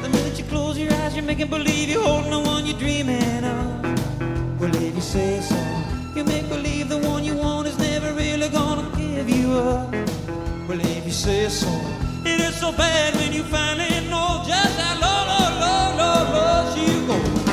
The 0.00 0.08
minute 0.12 0.38
you 0.38 0.44
close 0.44 0.78
your 0.78 0.92
eyes, 0.92 1.16
you're 1.16 1.24
making 1.24 1.48
believe 1.48 1.88
you're 1.88 2.04
holding 2.04 2.30
the 2.30 2.38
one 2.38 2.66
you're 2.66 2.78
dreaming 2.78 3.42
of. 3.42 4.60
Well, 4.60 4.76
if 4.76 4.94
you 4.94 5.00
say 5.00 5.40
so, 5.40 5.53
you 6.16 6.24
make 6.24 6.48
believe 6.48 6.88
the 6.88 6.98
one 6.98 7.24
you 7.24 7.34
want 7.34 7.66
is 7.66 7.76
never 7.78 8.12
really 8.14 8.48
gonna 8.48 8.88
give 8.96 9.28
you 9.28 9.52
up. 9.58 9.92
Well, 10.68 10.80
if 10.80 11.04
you 11.04 11.12
say 11.12 11.48
so, 11.48 11.68
it 12.24 12.40
is 12.40 12.54
so 12.56 12.70
bad 12.72 13.14
when 13.16 13.32
you 13.32 13.42
finally 13.42 14.00
know 14.08 14.42
just 14.46 14.78
how 14.78 14.94
low, 15.04 15.20
low, 15.30 15.48
low, 15.62 15.84
low, 16.00 16.20
low 16.34 16.74
she 16.74 16.86
goes. 17.08 17.44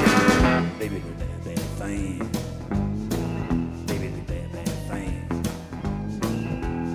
Baby, 0.79 0.99
the 0.99 1.13
bad, 1.21 1.43
bad 1.43 1.59
thing. 1.79 2.19
Baby, 3.87 4.07
the 4.07 4.21
bad, 4.31 4.47
bad 4.53 4.69
thing. 4.89 5.13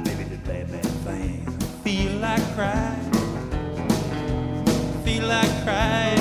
Baby, 0.05 0.25
the 0.25 0.39
bad, 0.49 0.71
bad 0.71 0.91
thing. 1.07 1.47
Feel 1.83 2.13
like 2.21 2.45
crying. 2.55 3.13
Feel 5.05 5.25
like 5.27 5.65
crying. 5.65 6.16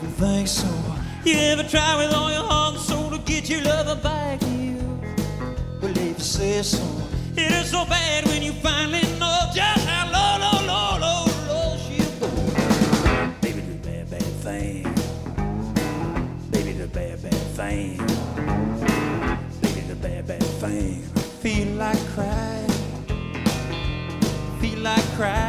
Didn't 0.00 0.14
think 0.14 0.46
so. 0.46 0.68
You 1.24 1.36
ever 1.52 1.64
try 1.64 1.96
with 1.96 2.14
all 2.14 2.30
your 2.30 2.44
heart 2.44 2.74
and 2.74 2.82
soul 2.82 3.10
to 3.10 3.18
get 3.18 3.50
your 3.50 3.62
lover 3.62 3.96
back 4.00 4.40
you? 4.42 4.78
If 5.82 6.18
you 6.18 6.24
say 6.24 6.62
so, 6.62 6.84
it 7.36 7.50
is 7.50 7.70
so 7.70 7.84
bad 7.84 8.24
when 8.26 8.42
you 8.42 8.52
finally 8.52 9.02
know 9.18 9.50
just 9.52 9.86
how 9.88 10.06
low, 10.14 10.32
low, 10.44 10.58
low, 10.70 10.98
low, 11.04 11.24
low 11.48 11.76
she'll 11.84 12.12
go. 12.20 12.28
Baby, 13.40 13.60
the 13.60 13.78
bad, 13.86 14.10
bad 14.10 14.32
thing. 14.44 14.82
Baby, 16.52 16.72
the 16.72 16.86
bad, 16.86 17.22
bad 17.22 17.44
thing. 17.58 17.96
Baby, 19.62 19.80
the 19.80 19.96
bad, 19.96 20.26
bad 20.28 20.42
thing. 20.62 21.02
Feel 21.42 21.68
like 21.74 22.04
crying. 22.14 22.70
Feel 24.60 24.78
like 24.78 25.04
crying. 25.16 25.47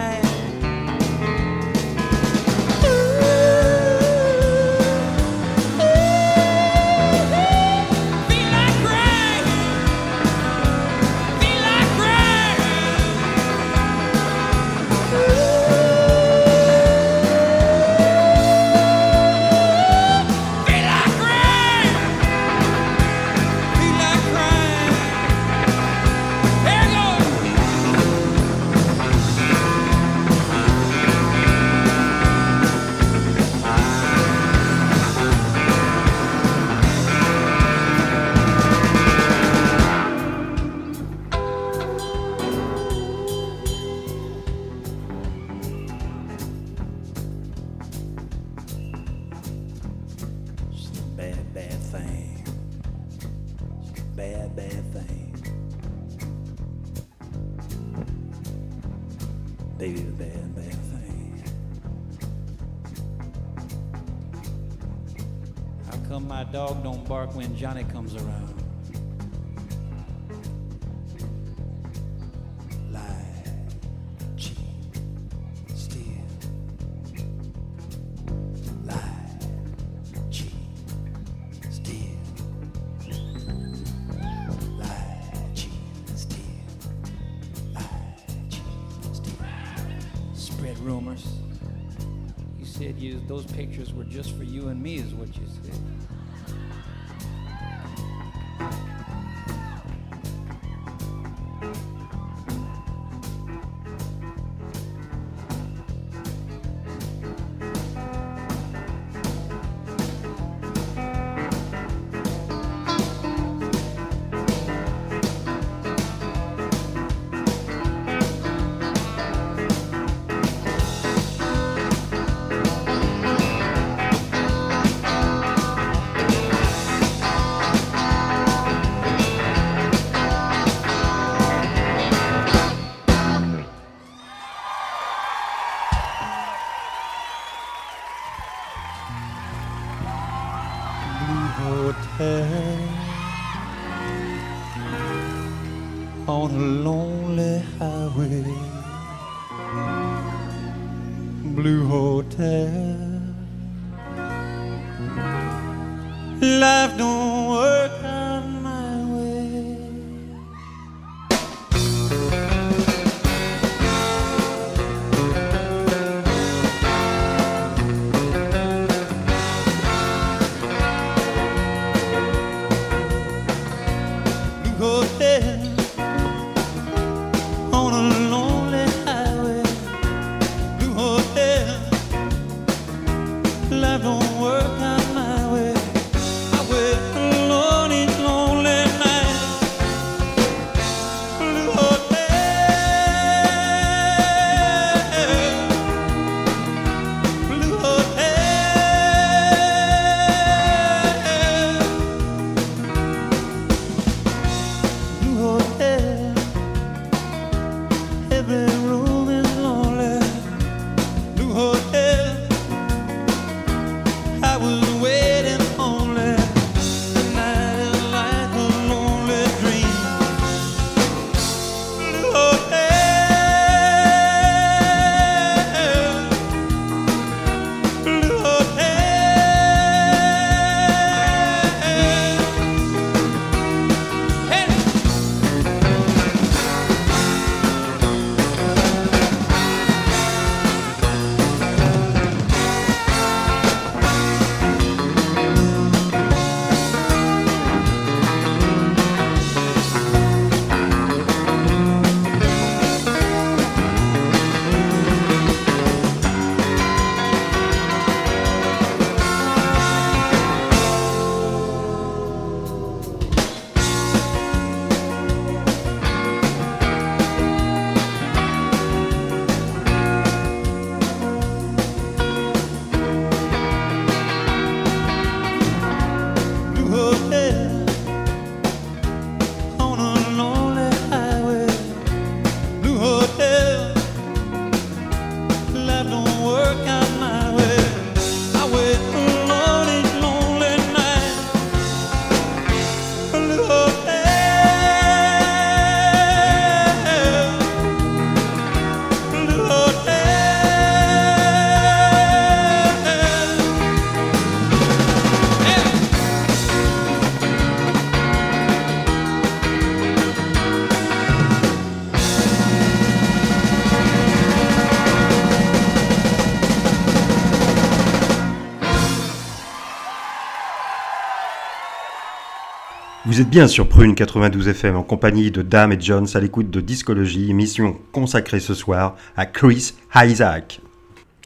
Vous 323.40 323.44
êtes 323.44 323.52
bien 323.52 323.70
sur 323.70 323.88
Prune 323.88 324.16
92 324.16 324.68
FM 324.68 324.98
en 324.98 325.04
compagnie 325.04 325.50
de 325.50 325.62
Dame 325.62 325.94
et 325.94 325.98
Jones 325.98 326.28
à 326.34 326.42
l'écoute 326.42 326.70
de 326.70 326.82
Discologie, 326.82 327.50
émission 327.50 327.96
consacrée 328.12 328.60
ce 328.60 328.74
soir 328.74 329.16
à 329.38 329.46
Chris 329.46 329.94
Isaac. 330.14 330.82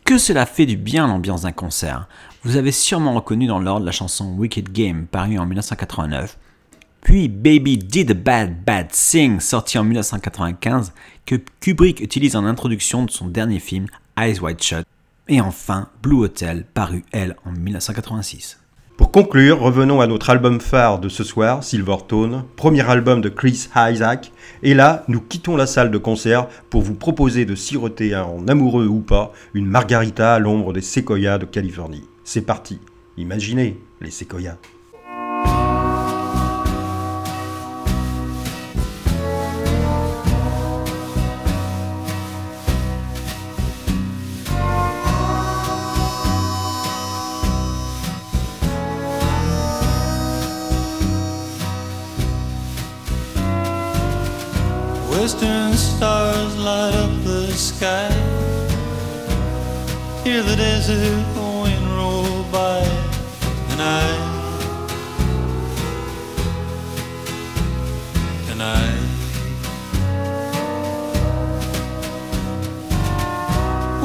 Que 0.04 0.18
cela 0.18 0.48
fait 0.48 0.66
du 0.66 0.76
bien 0.76 1.06
l'ambiance 1.06 1.44
d'un 1.44 1.52
concert. 1.52 2.08
Vous 2.42 2.56
avez 2.56 2.72
sûrement 2.72 3.14
reconnu 3.14 3.46
dans 3.46 3.60
l'ordre 3.60 3.86
la 3.86 3.92
chanson 3.92 4.34
Wicked 4.34 4.72
Game 4.72 5.06
parue 5.06 5.38
en 5.38 5.46
1989, 5.46 6.40
puis 7.02 7.28
Baby 7.28 7.78
Did 7.78 8.10
a 8.10 8.16
Bad 8.16 8.64
Bad 8.66 8.88
Thing 8.88 9.40
sorti 9.40 9.78
en 9.78 9.84
1995 9.84 10.94
que 11.28 11.36
Kubrick 11.60 12.02
utilise 12.02 12.36
en 12.36 12.46
introduction 12.46 13.06
de 13.06 13.12
son 13.12 13.28
dernier 13.28 13.60
film 13.60 13.86
Eyes 14.18 14.40
Wide 14.40 14.64
Shut, 14.64 14.88
et 15.28 15.42
enfin 15.42 15.90
Blue 16.02 16.24
Hotel 16.24 16.66
paru 16.74 17.06
elle 17.12 17.36
en 17.46 17.52
1986. 17.52 18.63
Pour 18.96 19.12
conclure, 19.12 19.60
revenons 19.60 20.02
à 20.02 20.08
notre 20.08 20.30
album 20.30 20.62
phare 20.62 21.00
de 21.00 21.10
ce 21.10 21.24
soir, 21.24 21.64
Silvertone, 21.64 22.46
premier 22.56 22.88
album 22.88 23.22
de 23.22 23.30
Chris 23.30 23.68
Isaac. 23.76 24.32
Et 24.62 24.76
là, 24.76 25.04
nous 25.08 25.20
quittons 25.20 25.56
la 25.56 25.66
salle 25.66 25.90
de 25.90 25.98
concert 25.98 26.48
pour 26.70 26.84
vous 26.84 26.94
proposer 26.94 27.46
de 27.46 27.56
siroter 27.56 28.16
en 28.16 28.48
amoureux 28.48 28.86
ou 28.86 29.00
pas 29.00 29.34
une 29.56 29.66
margarita 29.66 30.36
à 30.36 30.40
l'ombre 30.40 30.74
des 30.74 30.82
séquoias 30.82 31.40
de 31.40 31.46
Californie. 31.46 32.08
C'est 32.24 32.46
parti. 32.46 32.80
Imaginez 33.18 33.80
les 34.00 34.12
séquoias. 34.12 34.58
the 60.88 61.40
wind 61.64 62.52
by, 62.52 62.80
and 63.72 63.82
I, 63.82 64.04
and 68.52 68.62
I. 68.62 69.14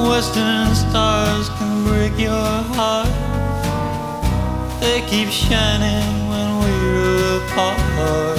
Western 0.08 0.74
stars 0.74 1.48
can 1.48 1.84
break 1.84 2.16
your 2.16 2.62
heart. 2.74 3.08
They 4.80 5.00
keep 5.08 5.30
shining 5.30 6.28
when 6.28 6.60
we're 6.60 7.44
apart. 7.44 8.37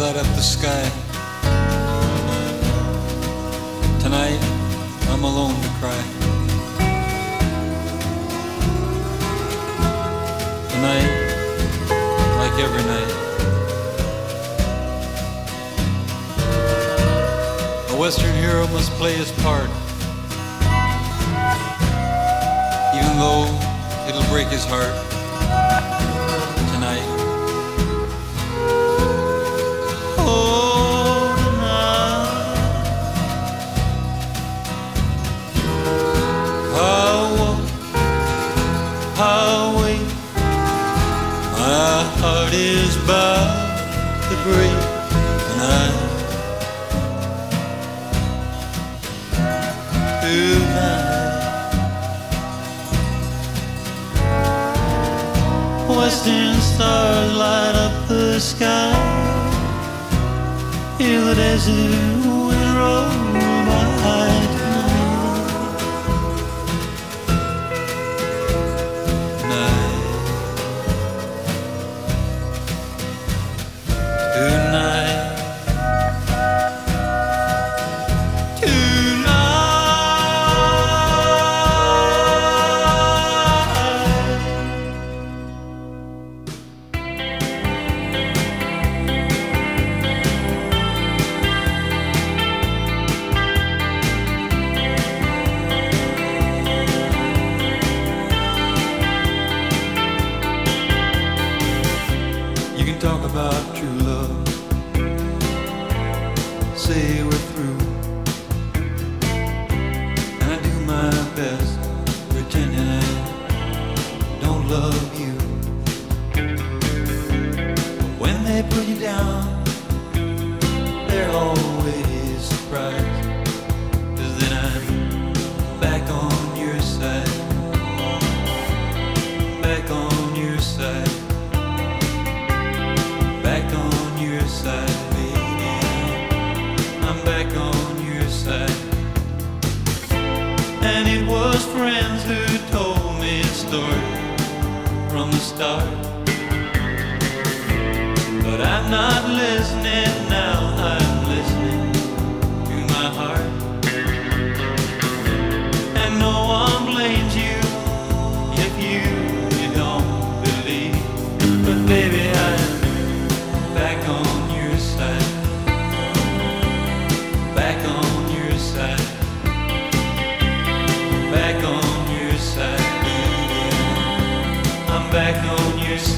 light 0.00 0.16
up 0.16 0.24
the 0.34 0.40
sky. 0.40 0.82
Tonight, 4.00 4.40
I'm 5.10 5.24
alone 5.24 5.54
to 5.60 5.68
cry. 5.78 6.02
Tonight, 10.70 11.10
like 12.38 12.56
every 12.64 12.84
night. 12.94 13.12
A 17.90 18.00
Western 18.00 18.34
hero 18.36 18.66
must 18.68 18.90
play 18.92 19.12
his 19.12 19.30
part, 19.42 19.68
even 22.96 23.18
though 23.18 23.44
it'll 24.08 24.30
break 24.30 24.48
his 24.48 24.64
heart. 24.64 25.19
stars 56.80 57.32
light 57.34 57.74
up 57.74 58.08
the 58.08 58.40
sky. 58.40 58.94
in 60.98 61.26
the 61.26 61.34
desert 61.34 62.19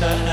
Krishna 0.03 0.32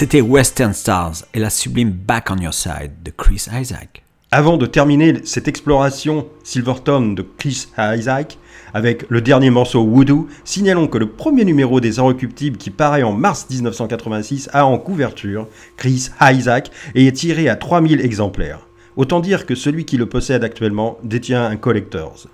C'était 0.00 0.22
Western 0.22 0.72
Stars 0.72 1.24
et 1.34 1.38
la 1.38 1.50
sublime 1.50 1.90
Back 1.90 2.30
on 2.30 2.38
Your 2.38 2.54
Side 2.54 3.02
de 3.04 3.10
Chris 3.10 3.48
Isaac. 3.52 4.02
Avant 4.30 4.56
de 4.56 4.64
terminer 4.64 5.16
cette 5.24 5.46
exploration 5.46 6.26
Silverton 6.42 7.12
de 7.12 7.20
Chris 7.20 7.66
Isaac 7.76 8.38
avec 8.72 9.04
le 9.10 9.20
dernier 9.20 9.50
morceau 9.50 9.86
Voodoo, 9.86 10.26
signalons 10.42 10.88
que 10.88 10.96
le 10.96 11.10
premier 11.10 11.44
numéro 11.44 11.80
des 11.80 11.98
Inrecuptibles 11.98 12.56
qui 12.56 12.70
paraît 12.70 13.02
en 13.02 13.12
mars 13.12 13.46
1986 13.50 14.48
a 14.54 14.64
en 14.64 14.78
couverture 14.78 15.46
Chris 15.76 16.08
Isaac 16.18 16.70
et 16.94 17.06
est 17.06 17.12
tiré 17.12 17.50
à 17.50 17.56
3000 17.56 18.00
exemplaires. 18.00 18.60
Autant 18.96 19.20
dire 19.20 19.44
que 19.44 19.54
celui 19.54 19.84
qui 19.84 19.98
le 19.98 20.06
possède 20.06 20.44
actuellement 20.44 20.96
détient 21.02 21.44
un 21.44 21.56
collector's. 21.56 22.26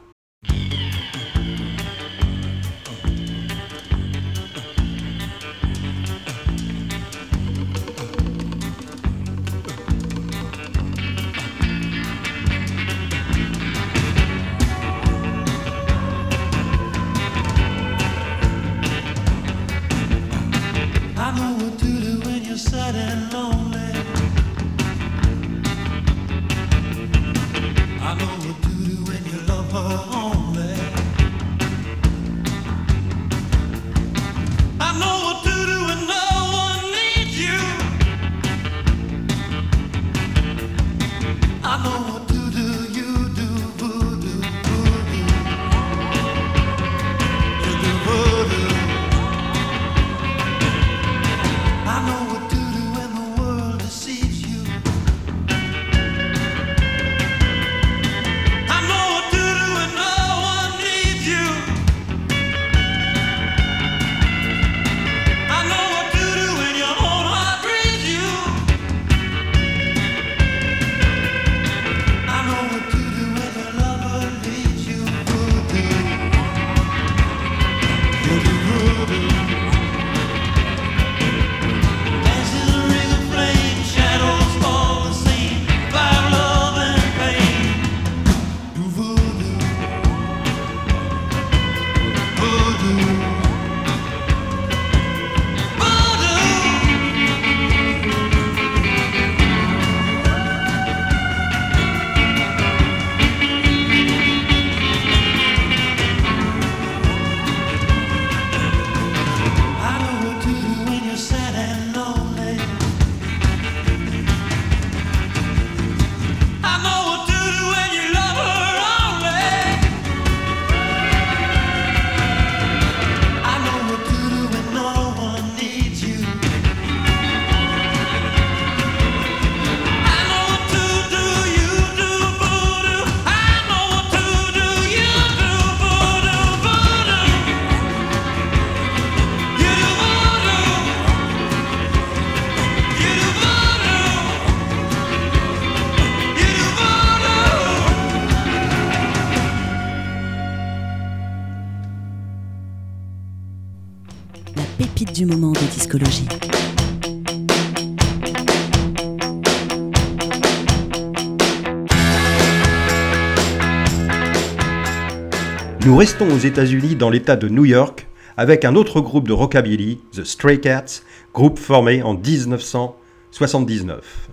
Nous 165.97 166.01
restons 166.01 166.29
aux 166.29 166.39
États-Unis 166.39 166.95
dans 166.95 167.09
l'État 167.09 167.37
de 167.37 167.49
New 167.49 167.65
York 167.65 168.07
avec 168.37 168.67
un 168.67 168.75
autre 168.75 169.01
groupe 169.01 169.27
de 169.27 169.33
rockabilly, 169.33 169.99
The 170.13 170.25
Stray 170.25 170.61
Cats, 170.61 171.01
groupe 171.33 171.59
formé 171.59 172.03
en 172.03 172.13
1979. 172.13 174.29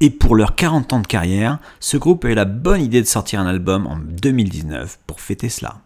Et 0.00 0.10
pour 0.10 0.34
leurs 0.34 0.56
40 0.56 0.94
ans 0.94 0.98
de 0.98 1.06
carrière, 1.06 1.60
ce 1.78 1.96
groupe 1.98 2.24
a 2.24 2.30
eu 2.30 2.34
la 2.34 2.46
bonne 2.46 2.80
idée 2.80 3.00
de 3.00 3.06
sortir 3.06 3.38
un 3.38 3.46
album 3.46 3.86
en 3.86 3.96
2019 3.96 4.98
pour 5.06 5.20
fêter 5.20 5.48
cela. 5.48 5.76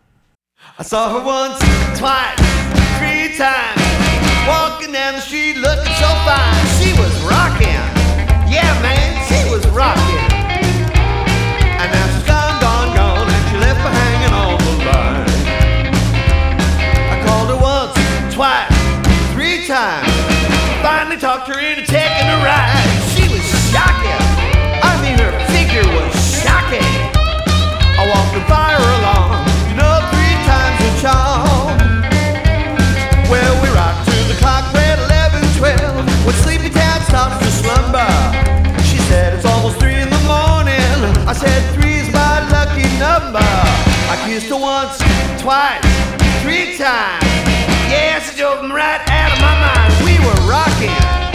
I 0.81 0.83
saw 0.83 1.11
her 1.11 1.23
once, 1.23 1.59
twice, 1.99 2.41
three 2.97 3.37
times. 3.37 3.83
Walking 4.49 4.95
down 4.95 5.17
the 5.17 5.21
street 5.21 5.57
looking 5.57 5.93
so 6.01 6.09
fine. 6.25 6.65
She 6.81 6.95
was 6.99 7.13
rocking. 7.29 7.69
Yeah, 8.51 8.73
man, 8.81 9.21
she 9.29 9.45
was 9.51 9.67
rocking. 9.77 10.12
She 22.43 23.31
was 23.31 23.47
shocking. 23.71 24.19
I 24.83 24.99
mean, 24.99 25.15
her 25.23 25.31
figure 25.55 25.87
was 25.95 26.11
shocking. 26.43 26.83
I 27.95 28.03
walked 28.03 28.35
the 28.35 28.43
fire 28.51 28.83
along, 28.83 29.47
you 29.71 29.79
know, 29.79 30.03
three 30.11 30.35
times 30.43 30.75
a 30.83 30.91
charm. 30.99 31.79
Well, 33.31 33.55
we 33.63 33.71
rocked 33.71 34.11
to 34.11 34.19
the 34.27 34.35
clock, 34.43 34.67
read 34.75 34.99
11, 35.07 35.55
12, 35.55 36.27
when 36.27 36.35
Sleepy 36.43 36.69
Town 36.69 36.99
stops 37.07 37.39
to 37.47 37.51
slumber. 37.63 38.11
She 38.91 38.99
said, 39.07 39.35
it's 39.39 39.47
almost 39.47 39.79
three 39.79 39.95
in 40.03 40.11
the 40.11 40.23
morning. 40.27 40.99
I 41.31 41.35
said, 41.39 41.63
three 41.79 42.03
is 42.03 42.11
my 42.11 42.43
lucky 42.51 42.91
number. 42.99 43.39
I 44.11 44.19
kissed 44.27 44.51
her 44.51 44.59
once, 44.59 44.99
twice, 45.39 45.79
three 46.43 46.75
times. 46.75 47.23
Yeah, 47.87 48.19
she 48.19 48.35
drove 48.37 48.65
me 48.67 48.75
right 48.75 48.99
out 48.99 49.31
of 49.31 49.39
my 49.39 49.55
mind. 49.63 49.95
We 50.03 50.19
were 50.27 50.51
rocking. 50.51 51.32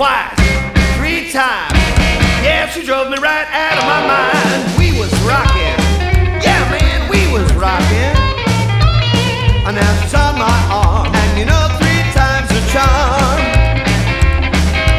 Twice, 0.00 0.32
three 0.96 1.30
times. 1.30 1.76
Yeah, 2.40 2.66
she 2.72 2.82
drove 2.86 3.10
me 3.10 3.18
right 3.18 3.46
out 3.52 3.76
of 3.80 3.84
my 3.84 4.00
mind. 4.08 4.60
We 4.80 4.98
was 4.98 5.12
rocking. 5.28 5.76
Yeah, 6.40 6.62
man, 6.72 7.00
we 7.12 7.20
was 7.30 7.44
rocking. 7.52 8.16
And 9.66 9.76
now 9.76 9.92
she's 10.00 10.14
on 10.14 10.38
my 10.38 10.58
arm. 10.72 11.12
And 11.14 11.38
you 11.38 11.44
know, 11.44 11.64
three 11.80 12.02
times 12.16 12.48
the 12.48 12.62
charm. 12.72 13.40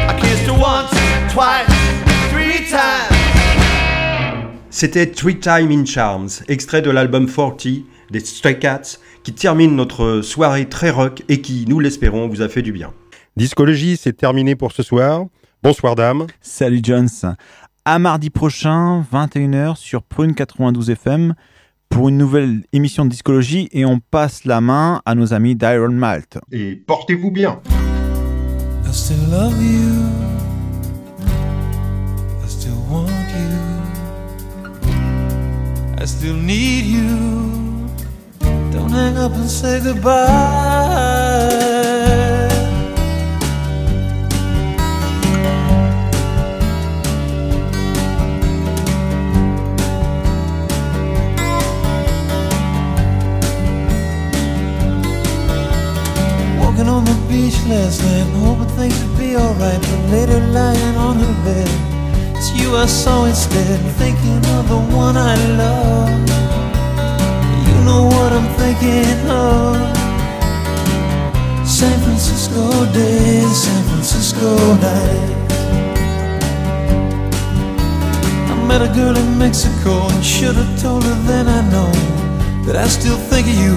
I 0.06 0.14
kissed 0.22 0.46
her 0.46 0.58
once, 0.70 0.94
twice, 1.34 1.66
three 2.30 2.70
times. 2.70 3.10
C'était 4.70 5.06
Three 5.06 5.40
Time 5.40 5.72
in 5.72 5.84
Charms, 5.84 6.44
extrait 6.46 6.80
de 6.80 6.90
l'album 6.90 7.26
40 7.26 7.66
des 8.10 8.20
Stray 8.20 8.60
Cats, 8.60 8.98
qui 9.24 9.32
termine 9.32 9.74
notre 9.74 10.22
soirée 10.22 10.68
très 10.68 10.90
rock 10.90 11.22
et 11.28 11.40
qui, 11.40 11.64
nous 11.66 11.80
l'espérons, 11.80 12.28
vous 12.28 12.40
a 12.40 12.48
fait 12.48 12.62
du 12.62 12.70
bien. 12.70 12.92
Discologie, 13.36 13.96
c'est 13.96 14.12
terminé 14.12 14.56
pour 14.56 14.72
ce 14.72 14.82
soir. 14.82 15.24
Bonsoir, 15.62 15.94
dame. 15.94 16.26
Salut 16.42 16.80
Jones. 16.82 17.08
À 17.84 17.98
mardi 17.98 18.28
prochain, 18.30 19.04
21h 19.12 19.76
sur 19.76 20.02
Prune 20.02 20.34
92 20.34 20.90
FM 20.90 21.34
pour 21.88 22.08
une 22.10 22.18
nouvelle 22.18 22.62
émission 22.72 23.04
de 23.04 23.10
discologie 23.10 23.68
et 23.72 23.84
on 23.84 24.00
passe 24.00 24.44
la 24.44 24.60
main 24.60 25.00
à 25.06 25.14
nos 25.14 25.32
amis 25.32 25.54
d'Iron 25.56 25.92
Malt. 25.92 26.38
Et 26.50 26.76
portez-vous 26.76 27.30
bien. 27.30 27.60
I 28.86 28.92
still 28.92 29.16
love 29.30 29.62
you. 29.62 29.90
I 32.44 32.48
still 32.48 32.76
want 32.90 33.08
you. 33.08 33.58
I 36.02 36.06
still 36.06 36.36
need 36.36 36.84
you. 36.84 37.88
Don't 38.72 38.90
hang 38.90 39.16
up 39.16 39.32
and 39.32 39.48
say 39.48 39.80
goodbye. 39.80 41.71
On 56.88 57.04
the 57.04 57.14
beach 57.28 57.54
last 57.68 58.02
night, 58.02 58.26
hoping 58.42 58.66
things 58.76 58.98
would 59.04 59.16
be 59.16 59.36
alright. 59.36 59.80
But 59.80 60.10
later, 60.10 60.40
lying 60.48 60.96
on 60.96 61.16
her 61.16 61.34
bed, 61.44 61.70
it's 62.36 62.50
you 62.58 62.74
I 62.74 62.86
saw 62.86 63.24
instead. 63.24 63.78
Thinking 64.02 64.44
of 64.56 64.68
the 64.68 64.80
one 64.90 65.16
I 65.16 65.36
love. 65.62 66.10
You 67.66 67.76
know 67.86 68.02
what 68.06 68.32
I'm 68.32 68.48
thinking 68.58 69.30
of. 69.30 69.78
San 71.64 71.98
Francisco 72.00 72.84
days, 72.92 73.62
San 73.62 73.84
Francisco 73.84 74.50
nights. 74.82 75.54
I 78.50 78.54
met 78.66 78.82
a 78.82 78.92
girl 78.92 79.16
in 79.16 79.38
Mexico 79.38 80.08
and 80.08 80.24
should 80.24 80.56
have 80.56 80.82
told 80.82 81.04
her 81.04 81.14
then 81.30 81.46
I 81.46 81.62
know 81.70 81.92
that 82.66 82.74
I 82.74 82.88
still 82.88 83.18
think 83.30 83.46
of 83.46 83.54
you. 83.54 83.74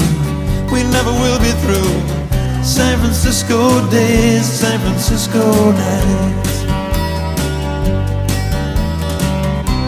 We 0.73 0.81
never 0.89 1.11
will 1.11 1.39
be 1.39 1.53
through. 1.63 2.24
San 2.65 2.97
Francisco 2.97 3.87
days, 3.91 4.43
San 4.43 4.79
Francisco 4.79 5.71
nights. 5.71 6.49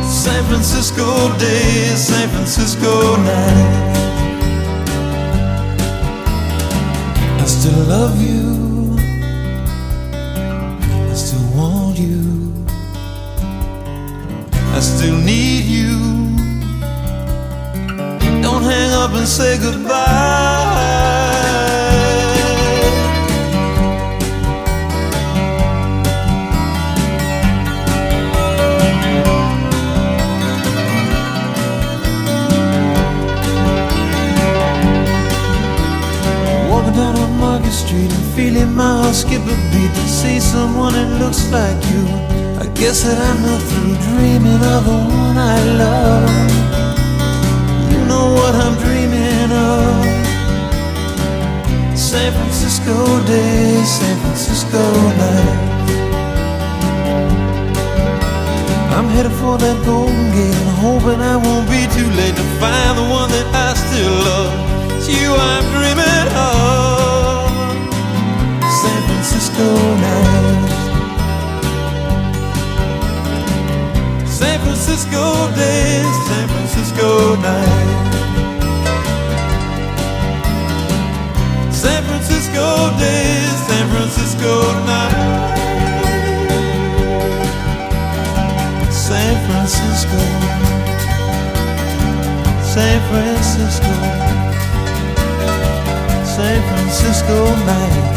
San 0.06 0.44
Francisco 0.46 1.36
days, 1.40 1.98
San 2.08 2.30
Francisco 2.30 3.16
nights. 3.18 4.00
I 7.42 7.46
still 7.48 7.84
love 7.86 8.22
you. 8.22 8.96
I 11.10 11.14
still 11.16 11.48
want 11.58 11.98
you. 11.98 12.54
I 14.76 14.80
still 14.82 15.18
need 15.18 15.66
you. 15.66 15.98
Don't 18.44 18.62
hang 18.62 18.92
up 18.92 19.14
and 19.16 19.28
say 19.28 19.58
goodbye. 19.58 20.57
Feeling 38.48 38.76
my 38.76 39.04
heart 39.04 39.14
skip 39.14 39.42
a 39.44 39.56
beat 39.72 39.92
to 39.92 40.06
see 40.08 40.40
someone 40.40 40.94
that 40.94 41.20
looks 41.20 41.52
like 41.52 41.76
you. 41.92 42.04
I 42.64 42.66
guess 42.80 43.04
that 43.04 43.20
I'm 43.20 43.40
not 43.44 43.60
through 43.68 43.96
dreaming 44.08 44.64
of 44.72 44.82
the 44.88 45.00
one 45.20 45.36
I 45.36 45.60
love. 45.84 46.32
You 47.92 48.00
know 48.08 48.32
what 48.40 48.56
I'm 48.56 48.76
dreaming 48.80 49.52
of. 49.52 50.00
San 52.00 52.32
Francisco 52.32 52.96
days, 53.28 53.90
San 54.00 54.16
Francisco 54.24 54.80
nights. 55.20 55.92
I'm 58.96 59.08
headed 59.12 59.36
for 59.44 59.58
that 59.60 59.78
Golden 59.84 60.32
Gate 60.32 60.56
and 60.56 60.74
hoping 60.80 61.20
I 61.20 61.36
won't 61.36 61.68
be 61.68 61.84
too 61.92 62.10
late 62.16 62.36
to 62.40 62.48
find 62.64 62.96
the 62.96 63.08
one 63.12 63.28
that 63.28 63.48
I 63.68 63.76
still 63.76 64.16
love. 64.24 64.56
It's 64.96 65.10
you 65.12 65.36
I'm 65.36 65.66
dreaming 65.76 66.32
of. 66.32 66.37
San 74.38 74.60
Francisco 74.62 75.24
days, 75.56 76.16
San 76.28 76.48
Francisco 76.48 77.36
nights. 77.42 78.18
San 81.76 82.04
Francisco 82.04 82.66
days, 83.00 83.56
San 83.68 83.86
Francisco 83.90 84.54
nights. 84.86 85.58
San 89.08 89.36
Francisco, 89.48 90.22
San 92.74 93.00
Francisco, 93.10 93.94
San 96.36 96.60
Francisco 96.70 97.38
nights, 97.66 98.17